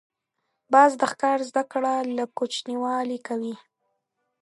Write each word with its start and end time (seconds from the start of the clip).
باز 0.73 0.91
د 0.97 1.01
ښکار 1.11 1.39
زده 1.49 1.63
کړه 1.71 1.93
له 2.17 2.23
کوچنیوالي 2.37 3.19
کوي 3.27 3.55